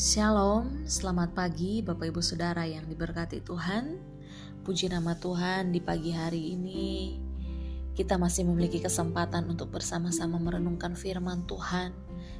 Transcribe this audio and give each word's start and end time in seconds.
Shalom, 0.00 0.88
selamat 0.88 1.36
pagi 1.36 1.84
Bapak 1.84 2.08
Ibu 2.08 2.24
Saudara 2.24 2.64
yang 2.64 2.88
diberkati 2.88 3.44
Tuhan. 3.44 4.00
Puji 4.64 4.88
nama 4.88 5.12
Tuhan 5.12 5.76
di 5.76 5.80
pagi 5.84 6.08
hari 6.08 6.56
ini. 6.56 7.20
Kita 7.92 8.16
masih 8.16 8.48
memiliki 8.48 8.80
kesempatan 8.80 9.44
untuk 9.52 9.68
bersama-sama 9.68 10.40
merenungkan 10.40 10.96
firman 10.96 11.44
Tuhan. 11.44 11.92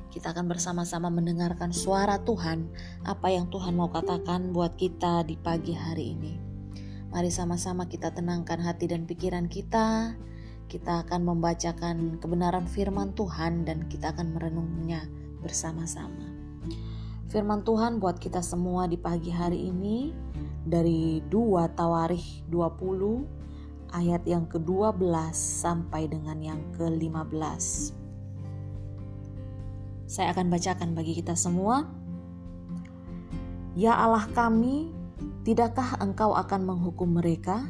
Kita 0.08 0.32
akan 0.32 0.48
bersama-sama 0.48 1.12
mendengarkan 1.12 1.76
suara 1.76 2.16
Tuhan, 2.24 2.72
apa 3.04 3.28
yang 3.28 3.52
Tuhan 3.52 3.76
mau 3.76 3.92
katakan 3.92 4.56
buat 4.56 4.80
kita 4.80 5.28
di 5.28 5.36
pagi 5.36 5.76
hari 5.76 6.16
ini. 6.16 6.40
Mari 7.12 7.28
sama-sama 7.28 7.84
kita 7.92 8.08
tenangkan 8.16 8.56
hati 8.64 8.88
dan 8.88 9.04
pikiran 9.04 9.52
kita. 9.52 10.16
Kita 10.64 11.04
akan 11.04 11.28
membacakan 11.28 12.24
kebenaran 12.24 12.64
firman 12.64 13.12
Tuhan 13.12 13.68
dan 13.68 13.84
kita 13.84 14.16
akan 14.16 14.32
merenungnya 14.32 15.04
bersama-sama. 15.44 16.29
Firman 17.30 17.62
Tuhan 17.62 18.02
buat 18.02 18.18
kita 18.18 18.42
semua 18.42 18.90
di 18.90 18.98
pagi 18.98 19.30
hari 19.30 19.70
ini 19.70 20.10
dari 20.66 21.22
2 21.30 21.78
Tawarikh 21.78 22.42
20 22.50 23.94
ayat 23.94 24.26
yang 24.26 24.50
ke-12 24.50 24.98
sampai 25.38 26.10
dengan 26.10 26.42
yang 26.42 26.58
ke-15. 26.74 27.94
Saya 30.10 30.34
akan 30.34 30.50
bacakan 30.50 30.90
bagi 30.98 31.22
kita 31.22 31.38
semua. 31.38 31.86
Ya 33.78 33.94
Allah 33.94 34.26
kami, 34.34 34.90
tidakkah 35.46 36.02
Engkau 36.02 36.34
akan 36.34 36.66
menghukum 36.66 37.14
mereka? 37.14 37.62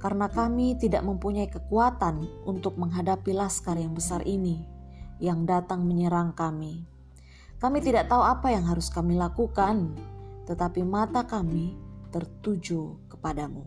Karena 0.00 0.32
kami 0.32 0.80
tidak 0.80 1.04
mempunyai 1.04 1.52
kekuatan 1.52 2.24
untuk 2.48 2.80
menghadapi 2.80 3.36
laskar 3.36 3.76
yang 3.76 3.92
besar 3.92 4.24
ini 4.24 4.64
yang 5.20 5.44
datang 5.44 5.84
menyerang 5.84 6.32
kami 6.32 6.88
kami 7.62 7.78
tidak 7.78 8.10
tahu 8.10 8.26
apa 8.26 8.50
yang 8.50 8.66
harus 8.66 8.90
kami 8.90 9.14
lakukan, 9.14 9.94
tetapi 10.50 10.82
mata 10.82 11.22
kami 11.22 11.78
tertuju 12.10 12.98
kepadamu. 13.06 13.62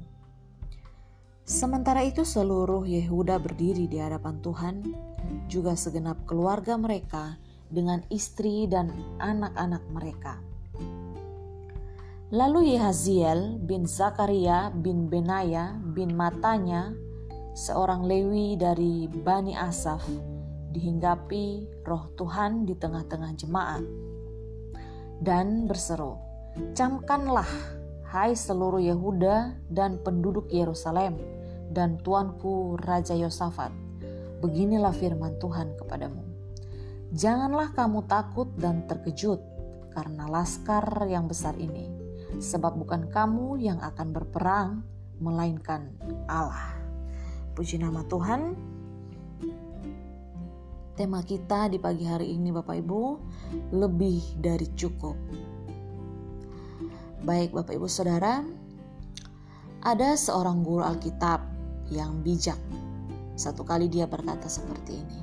Sementara 1.48 2.04
itu 2.04 2.28
seluruh 2.28 2.84
Yehuda 2.84 3.40
berdiri 3.40 3.88
di 3.88 3.96
hadapan 3.96 4.44
Tuhan, 4.44 4.76
juga 5.48 5.80
segenap 5.80 6.28
keluarga 6.28 6.76
mereka 6.76 7.40
dengan 7.72 8.04
istri 8.12 8.68
dan 8.68 8.92
anak-anak 9.24 9.84
mereka. 9.88 10.44
Lalu 12.36 12.76
Yehaziel 12.76 13.64
bin 13.64 13.88
Zakaria 13.88 14.76
bin 14.76 15.08
Benaya 15.08 15.80
bin 15.96 16.20
Matanya, 16.20 16.92
seorang 17.56 18.04
Lewi 18.04 18.59
dari 18.59 19.08
Bani 19.08 19.56
Asaf, 19.56 20.04
dihinggapi 20.76 21.72
roh 21.88 22.12
Tuhan 22.20 22.68
di 22.68 22.76
tengah-tengah 22.76 23.31
jemaat 23.40 23.84
dan 25.23 25.64
berseru, 25.64 26.20
Camkanlah, 26.76 27.48
hai 28.12 28.36
seluruh 28.36 28.84
Yehuda 28.84 29.56
dan 29.72 30.00
penduduk 30.03 30.52
Yerusalem 30.52 31.16
dan 31.72 32.00
tuanku 32.03 32.76
Raja 32.80 33.16
Yosafat, 33.16 33.72
beginilah 34.44 34.92
firman 34.92 35.40
Tuhan 35.40 35.76
kepadamu. 35.80 36.23
Janganlah 37.16 37.72
kamu 37.72 38.08
takut 38.12 38.52
dan 38.59 38.84
terkejut 38.92 39.40
karena 39.96 40.28
laskar 40.28 41.08
yang 41.08 41.31
besar 41.31 41.56
ini, 41.56 41.88
sebab 42.44 42.76
bukan 42.76 43.08
kamu 43.08 43.64
yang 43.64 43.80
akan 43.80 44.12
berperang, 44.12 44.84
melainkan 45.23 45.96
Allah. 46.28 46.76
Puji 47.56 47.80
nama 47.80 48.03
Tuhan. 48.12 48.75
Tema 50.96 51.20
kita 51.28 51.68
di 51.68 51.76
pagi 51.76 52.08
hari 52.08 52.40
ini 52.40 52.56
Bapak 52.56 52.80
Ibu 52.80 53.04
lebih 53.76 54.40
dari 54.40 54.64
cukup. 54.80 55.20
Baik 57.19 57.52
Bapak 57.52 57.75
Ibu 57.75 57.84
Saudara, 57.84 58.40
ada 59.84 60.16
seorang 60.16 60.64
guru 60.64 60.88
Alkitab 60.88 61.44
yang 61.92 62.24
bijak. 62.24 62.56
Satu 63.36 63.68
kali 63.68 63.92
dia 63.92 64.08
berkata 64.08 64.47
seperti 64.47 65.03
ini. 65.03 65.19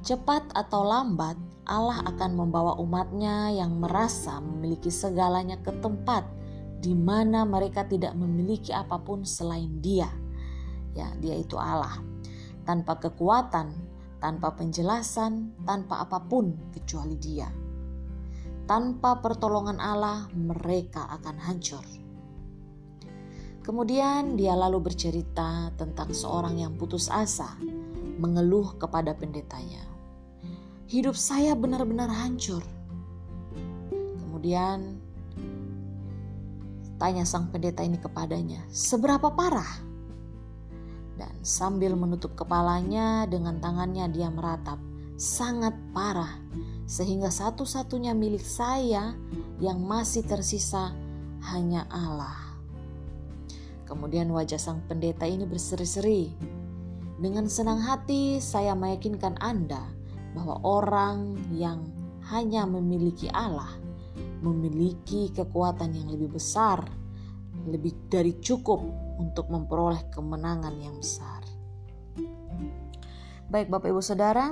Cepat 0.00 0.56
atau 0.56 0.80
lambat 0.80 1.36
Allah 1.68 2.00
akan 2.08 2.32
membawa 2.32 2.80
umatnya 2.80 3.52
yang 3.52 3.76
merasa 3.76 4.40
memiliki 4.40 4.88
segalanya 4.88 5.60
ke 5.60 5.76
tempat 5.84 6.24
di 6.80 6.96
mana 6.96 7.44
mereka 7.44 7.84
tidak 7.84 8.16
memiliki 8.16 8.72
apa 8.72 8.96
pun 8.96 9.28
selain 9.28 9.84
dia. 9.84 10.08
Ya, 10.96 11.12
dia 11.20 11.36
itu 11.36 11.60
Allah. 11.60 12.00
Tanpa 12.64 12.96
kekuatan, 12.96 13.93
tanpa 14.22 14.54
penjelasan, 14.54 15.54
tanpa 15.62 16.04
apa 16.04 16.22
pun 16.22 16.54
kecuali 16.74 17.16
Dia. 17.18 17.48
Tanpa 18.64 19.20
pertolongan 19.20 19.76
Allah, 19.76 20.28
mereka 20.32 21.04
akan 21.20 21.36
hancur. 21.36 21.84
Kemudian 23.64 24.36
dia 24.36 24.52
lalu 24.52 24.92
bercerita 24.92 25.72
tentang 25.80 26.12
seorang 26.12 26.60
yang 26.60 26.76
putus 26.76 27.08
asa, 27.08 27.56
mengeluh 28.20 28.76
kepada 28.76 29.16
pendetanya. 29.16 29.80
Hidup 30.84 31.16
saya 31.16 31.56
benar-benar 31.56 32.12
hancur. 32.12 32.60
Kemudian 34.20 35.00
tanya 37.00 37.24
sang 37.24 37.48
pendeta 37.48 37.80
ini 37.80 37.96
kepadanya, 37.96 38.60
"Seberapa 38.68 39.32
parah?" 39.32 39.80
Dan 41.14 41.30
sambil 41.46 41.94
menutup 41.94 42.34
kepalanya 42.34 43.26
dengan 43.30 43.62
tangannya 43.62 44.10
dia 44.10 44.28
meratap, 44.30 44.78
sangat 45.14 45.74
parah, 45.94 46.40
sehingga 46.84 47.30
satu-satunya 47.30 48.12
milik 48.12 48.42
saya 48.42 49.14
yang 49.62 49.82
masih 49.82 50.26
tersisa 50.26 50.90
hanya 51.54 51.86
Allah. 51.90 52.58
Kemudian 53.84 54.32
wajah 54.32 54.58
sang 54.58 54.82
pendeta 54.88 55.28
ini 55.28 55.44
berseri-seri. 55.46 56.34
Dengan 57.14 57.46
senang 57.46 57.78
hati 57.78 58.42
saya 58.42 58.74
meyakinkan 58.74 59.38
Anda 59.38 59.80
bahwa 60.34 60.58
orang 60.66 61.38
yang 61.54 61.86
hanya 62.26 62.66
memiliki 62.66 63.30
Allah 63.30 63.84
memiliki 64.44 65.32
kekuatan 65.32 65.96
yang 65.96 66.08
lebih 66.12 66.36
besar, 66.36 66.84
lebih 67.64 67.96
dari 68.12 68.36
cukup 68.44 69.03
untuk 69.18 69.50
memperoleh 69.50 70.10
kemenangan 70.10 70.74
yang 70.78 70.96
besar. 70.98 71.42
Baik 73.50 73.70
Bapak 73.70 73.92
Ibu 73.92 74.02
Saudara, 74.02 74.50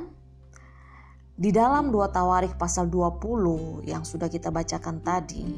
di 1.32 1.50
dalam 1.50 1.90
dua 1.90 2.12
Tawarik 2.12 2.60
pasal 2.60 2.86
20 2.92 3.88
yang 3.88 4.04
sudah 4.04 4.28
kita 4.28 4.52
bacakan 4.52 5.00
tadi, 5.02 5.48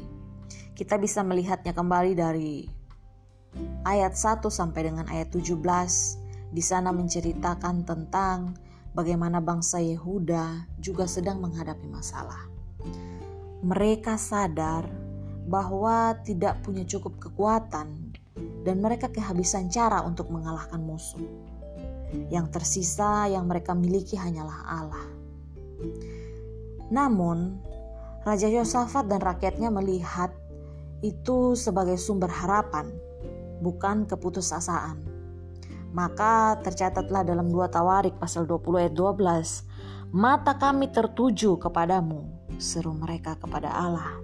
kita 0.73 0.95
bisa 0.95 1.21
melihatnya 1.21 1.75
kembali 1.75 2.11
dari 2.15 2.65
ayat 3.85 4.15
1 4.15 4.47
sampai 4.47 4.81
dengan 4.91 5.05
ayat 5.11 5.29
17. 5.31 5.61
Di 6.55 6.63
sana 6.63 6.95
menceritakan 6.95 7.83
tentang 7.83 8.55
bagaimana 8.95 9.43
bangsa 9.43 9.83
Yehuda 9.83 10.71
juga 10.79 11.03
sedang 11.05 11.43
menghadapi 11.43 11.85
masalah. 11.91 12.47
Mereka 13.59 14.15
sadar 14.15 14.87
bahwa 15.45 16.15
tidak 16.23 16.63
punya 16.63 16.87
cukup 16.87 17.19
kekuatan 17.19 18.04
dan 18.35 18.81
mereka 18.83 19.07
kehabisan 19.11 19.71
cara 19.71 20.03
untuk 20.03 20.27
mengalahkan 20.31 20.81
musuh. 20.81 21.21
Yang 22.31 22.47
tersisa 22.61 23.27
yang 23.27 23.47
mereka 23.47 23.75
miliki 23.75 24.15
hanyalah 24.15 24.59
Allah. 24.67 25.05
Namun, 26.89 27.59
Raja 28.25 28.49
Yosafat 28.49 29.05
dan 29.05 29.21
rakyatnya 29.21 29.69
melihat 29.69 30.33
itu 31.05 31.53
sebagai 31.53 31.99
sumber 31.99 32.31
harapan, 32.31 32.89
bukan 33.61 34.09
keputusasaan. 34.09 34.97
Maka 35.95 36.59
tercatatlah 36.59 37.23
dalam 37.23 37.47
dua 37.47 37.71
Tawarik 37.71 38.19
pasal 38.19 38.43
20 38.49 38.81
ayat 38.83 38.93
12, 38.97 40.11
mata 40.11 40.57
kami 40.57 40.91
tertuju 40.91 41.55
kepadamu, 41.61 42.27
seru 42.59 42.91
mereka 42.91 43.39
kepada 43.39 43.71
Allah. 43.71 44.17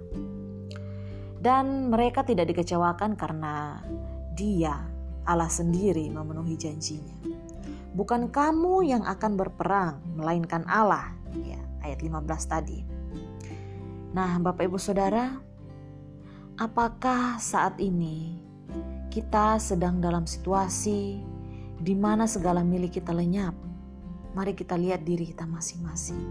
Dan 1.42 1.90
mereka 1.90 2.22
tidak 2.22 2.54
dikecewakan 2.54 3.18
karena 3.18 3.82
dia, 4.30 4.78
Allah 5.26 5.50
sendiri 5.50 6.06
memenuhi 6.06 6.54
janjinya. 6.54 7.18
Bukan 7.98 8.30
kamu 8.30 8.86
yang 8.86 9.02
akan 9.02 9.34
berperang, 9.34 9.98
melainkan 10.14 10.62
Allah. 10.70 11.10
Ya, 11.42 11.58
ayat 11.82 11.98
15 11.98 12.46
tadi. 12.46 12.86
Nah, 14.14 14.38
Bapak 14.38 14.70
Ibu 14.70 14.78
Saudara, 14.78 15.34
apakah 16.54 17.42
saat 17.42 17.74
ini 17.82 18.38
kita 19.10 19.58
sedang 19.58 19.98
dalam 19.98 20.30
situasi 20.30 21.18
di 21.82 21.94
mana 21.98 22.30
segala 22.30 22.62
milik 22.62 23.02
kita 23.02 23.10
lenyap? 23.10 23.58
Mari 24.32 24.54
kita 24.54 24.78
lihat 24.78 25.02
diri 25.02 25.26
kita 25.26 25.42
masing-masing. 25.42 26.22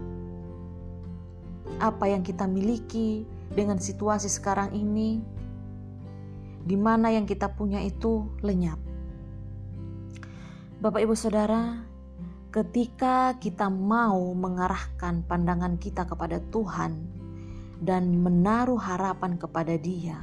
Apa 1.78 2.08
yang 2.08 2.24
kita 2.24 2.48
miliki 2.48 3.28
dengan 3.52 3.76
situasi 3.76 4.32
sekarang 4.32 4.72
ini 4.72 5.20
di 6.62 6.76
mana 6.78 7.10
yang 7.10 7.26
kita 7.26 7.50
punya 7.52 7.82
itu 7.82 8.30
lenyap. 8.40 8.78
Bapak, 10.82 11.02
ibu, 11.02 11.14
saudara, 11.14 11.78
ketika 12.50 13.38
kita 13.38 13.70
mau 13.70 14.34
mengarahkan 14.34 15.22
pandangan 15.26 15.78
kita 15.78 16.06
kepada 16.06 16.42
Tuhan 16.50 17.06
dan 17.82 18.18
menaruh 18.18 18.78
harapan 18.78 19.38
kepada 19.38 19.78
Dia, 19.78 20.18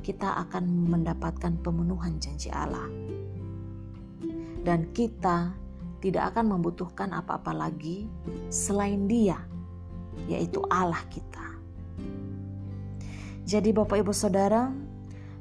kita 0.00 0.48
akan 0.48 0.88
mendapatkan 0.88 1.60
pemenuhan 1.60 2.16
janji 2.20 2.48
Allah. 2.52 2.88
Dan 4.60 4.92
kita 4.92 5.56
tidak 6.04 6.36
akan 6.36 6.56
membutuhkan 6.56 7.12
apa-apa 7.12 7.52
lagi 7.52 8.08
selain 8.48 9.08
Dia, 9.08 9.40
yaitu 10.28 10.60
Allah 10.72 11.04
kita. 11.12 11.49
Jadi, 13.50 13.74
Bapak, 13.74 13.98
Ibu, 13.98 14.14
Saudara, 14.14 14.70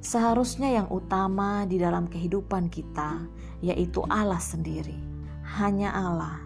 seharusnya 0.01 0.81
yang 0.81 0.89
utama 0.89 1.69
di 1.69 1.77
dalam 1.77 2.09
kehidupan 2.09 2.65
kita 2.73 3.21
yaitu 3.61 4.01
Allah 4.09 4.41
sendiri, 4.41 4.97
hanya 5.61 5.94
Allah. 5.94 6.41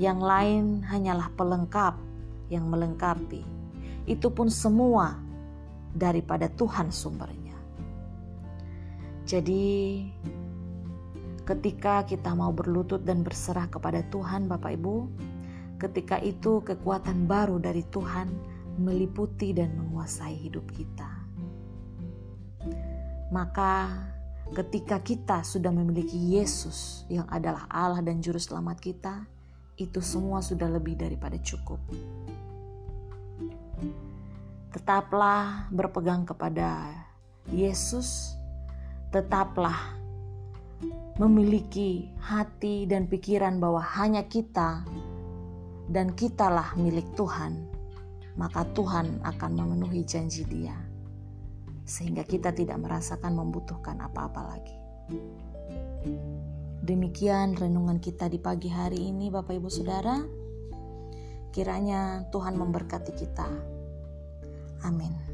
Yang 0.00 0.20
lain 0.24 0.64
hanyalah 0.88 1.28
pelengkap 1.36 2.00
yang 2.48 2.72
melengkapi. 2.72 3.44
Itu 4.08 4.32
pun 4.32 4.48
semua 4.48 5.20
daripada 5.92 6.48
Tuhan 6.48 6.88
sumbernya. 6.88 7.52
Jadi, 9.28 10.08
ketika 11.44 12.00
kita 12.08 12.32
mau 12.32 12.48
berlutut 12.48 13.04
dan 13.04 13.20
berserah 13.20 13.68
kepada 13.68 14.00
Tuhan, 14.08 14.48
Bapak 14.48 14.72
Ibu, 14.80 14.96
ketika 15.76 16.16
itu 16.24 16.64
kekuatan 16.64 17.28
baru 17.28 17.60
dari 17.60 17.84
Tuhan 17.92 18.51
meliputi 18.80 19.52
dan 19.52 19.74
menguasai 19.76 20.36
hidup 20.36 20.64
kita. 20.72 21.08
Maka, 23.32 24.04
ketika 24.52 25.00
kita 25.00 25.40
sudah 25.44 25.72
memiliki 25.72 26.16
Yesus 26.36 27.08
yang 27.08 27.24
adalah 27.32 27.64
Allah 27.72 28.04
dan 28.04 28.20
Juru 28.20 28.38
Selamat 28.38 28.78
kita, 28.80 29.24
itu 29.80 30.04
semua 30.04 30.44
sudah 30.44 30.68
lebih 30.68 31.00
daripada 31.00 31.40
cukup 31.40 31.80
tetaplah 34.72 35.68
berpegang 35.68 36.24
kepada 36.24 36.88
Yesus, 37.52 38.34
tetaplah 39.12 40.00
memiliki 41.20 42.08
hati 42.24 42.88
dan 42.88 43.04
pikiran 43.04 43.60
bahwa 43.60 43.84
hanya 43.84 44.24
kita 44.24 44.82
dan 45.92 46.16
kitalah 46.16 46.72
milik 46.80 47.04
Tuhan, 47.12 47.68
maka 48.36 48.64
Tuhan 48.72 49.20
akan 49.24 49.50
memenuhi 49.52 50.04
janji 50.04 50.44
Dia, 50.44 50.76
sehingga 51.84 52.24
kita 52.24 52.52
tidak 52.52 52.80
merasakan 52.80 53.36
membutuhkan 53.36 54.00
apa-apa 54.00 54.42
lagi. 54.56 54.76
Demikian 56.82 57.54
renungan 57.54 58.02
kita 58.02 58.26
di 58.26 58.42
pagi 58.42 58.66
hari 58.66 59.06
ini, 59.06 59.30
Bapak 59.30 59.54
Ibu 59.54 59.70
Saudara. 59.70 60.18
Kiranya 61.52 62.26
Tuhan 62.32 62.58
memberkati 62.58 63.12
kita. 63.14 63.46
Amin. 64.82 65.31